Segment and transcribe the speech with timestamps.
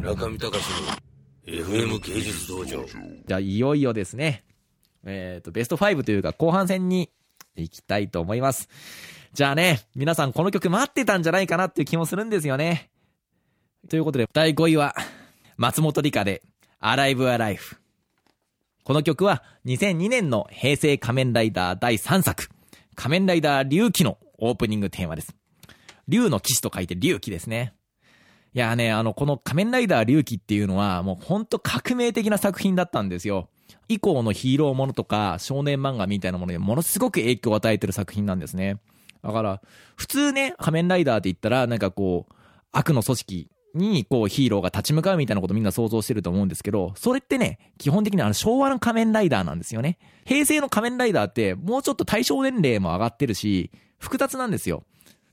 [0.00, 0.64] 中見隆
[1.46, 2.84] の FM 芸術道場。
[3.26, 4.44] じゃあ、いよいよですね。
[5.04, 7.10] えっ、と、ベスト5というか、後半戦に
[7.54, 8.68] 行きたいと思います。
[9.34, 12.90] じゃあね、皆さんこの曲待ってたんじゃないかなっていう気もするんですよね。
[13.88, 14.94] ということで、第5位は、
[15.56, 16.42] 松本里香で、
[16.80, 17.58] Alive Alive。
[18.84, 22.48] この曲は、2002年の平成仮面ライダー第3作、
[22.94, 25.34] 仮面ライダー龍騎のオープニングテーマです。
[26.08, 27.74] 龍の騎士と書いて龍騎ですね。
[28.52, 33.48] いやね、あの、この仮面ライダー龍騎っていうのは、もうほんと革命的な作品だったんですよ。
[33.88, 38.78] 以降のヒーローものとか少年漫画みたいなものにものすごく影響を与えてる作品なんですね。
[39.22, 39.60] だから、
[39.96, 42.34] 普通ね、仮面ライダーって言ったら、なんかこう、
[42.72, 49.98] 悪の組織に、こう、ヒーローが立ち向かうみたいなことみんな想像してると思うんですけど、それってね、基本的にあの、昭和の仮面ライダーなんですよね。
[50.24, 54.84] 平成の仮面ライダーって、もうちょっと対象年齢も上がってるし、複雑なんですよ。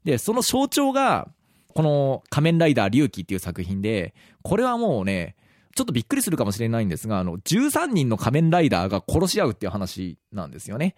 [0.03, 1.29] で、その象徴が、
[1.77, 5.35] この仮面ライダー龍騎っていう作品で、これはもうね、
[5.75, 10.95] ちょっとびっくりするかもしれないんですが、あの、13人の仮面ライダーが殺し合うっていう話なんですよね。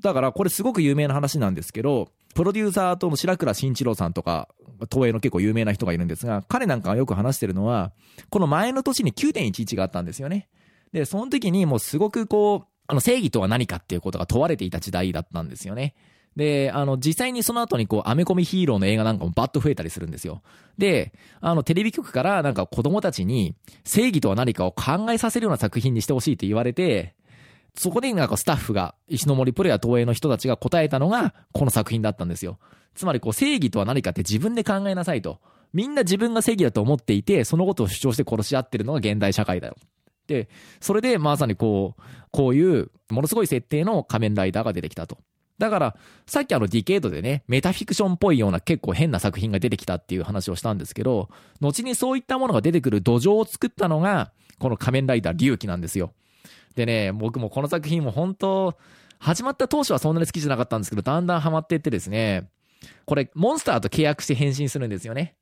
[0.00, 2.06] だからこれすごく有名な話なんですけど、
[2.36, 4.48] プロデューサーとの白倉慎一郎さんとか、
[4.92, 7.90] 東映の結構有名な人がいるんですが、彼なんかがよく話してるのは、
[8.30, 10.48] この前の年に9.11があったんですよね。
[10.92, 15.96] で、その時にもうすごくこう、あの正義とは何かっていうことが問われていた時代だったんですよね。
[16.36, 20.42] で、あの、実際にその後にこう、アメコミヒーローの映画なんかもバッと増えたりするんですよ。
[20.78, 27.14] で、あの、テレビ局からなんか子供たちに正義とは何かを考えさせるような作品にしてほしいって言われて、
[27.74, 32.58] そこでなんかスタッフが、石森プロや東映の人たちが答えたのが、この作品だったんですよ。
[32.94, 35.40] つまりこう、正義とは何かって自分で考えなさいと。
[35.72, 39.76] みんな自分が正義だと思っていて、そのことを主張して殺し合ってるのが現代社会だよ。
[40.26, 40.48] で、
[40.80, 45.18] それでまさにこう、こういう、ものすごい設定の仮面ライダーが出てきたと。
[45.62, 45.96] だから、
[46.26, 51.28] さっきあのディケードでね、メタフィクションっぽいような結構変な作品が出てきたっていう話をしたんですけど、
[51.60, 56.14] 後にそういったものが出てくる土壌を作ったのが、この仮面ライダー龍騎なんですよ。
[56.74, 58.76] でね、僕もこの作品も本当、
[59.20, 62.48] 始まった当初はそんなに好きじゃなかったんですけど、だんだんハマっていってですね、
[63.04, 65.36] これ、モンスターと契約して変身するんですよね。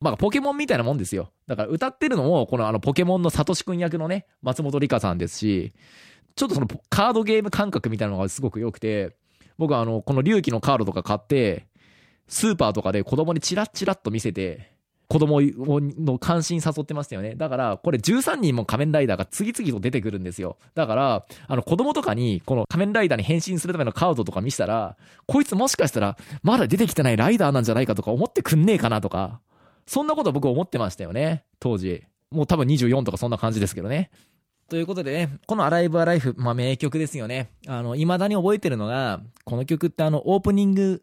[0.00, 1.32] まあ、ポケモンみたいなもんですよ。
[1.46, 5.74] だから歌ってるのも、このあの、ポケモンのサトシ君役のね、松本里香さんですし、
[6.36, 9.16] ちょっとそのカードゲーム感覚みたいなのがすごく良くて、
[9.58, 11.66] 僕はあの、この隆起のカードとか買って、
[12.28, 14.72] スーパーとかで子供にチラッチラッと見せて、
[15.08, 17.36] 子供の関心誘ってましたよね。
[17.36, 20.56] だから、これ13人も仮面ライダーが次々と出てくるんですよ。
[20.74, 24.96] だから、あの子供とかに、この仮面ライダーに変身するためのカードとか見せたら、
[25.26, 29.40] こいつもしかしたら、まだ出てきてないライダーなんじゃないかとか思ってくんねえかなとか、
[29.86, 31.44] そんなこと僕思ってましたよね。
[31.60, 32.02] 当時。
[32.32, 34.10] もう多分24とかそんな感じですけどね。
[34.68, 37.50] ということでね、このアライブアライフ、まあ名曲ですよね。
[37.68, 41.02] あの、未だに覚えてるのが、この曲ってあの、オープニング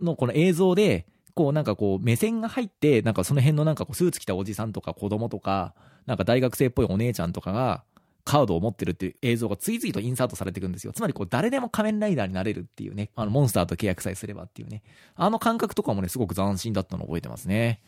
[0.00, 5.74] のこの映像で、こうなんかこう目線が入って、なんかその辺のなんかこうスーツ着たおじさんとか子供とか、
[6.04, 7.84] なんか大学生っぽいお姉ちゃんとかが、
[8.24, 10.92] カードを持ってるっていう映像が次々とインサートされていくんですよ。
[10.92, 14.82] つまりこう誰でも仮面ライダーになれるっていうね、あのモンスターと契約さえすればっていうね。
[15.14, 17.80] あの感覚とかもね、すごく斬新だったのを覚えてますね。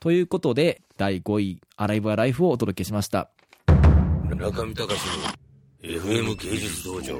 [0.00, 3.30] ということで、第5位、アライブアライフをお届けしました。
[4.36, 5.00] 中見隆
[5.82, 7.14] の FM 芸術道場。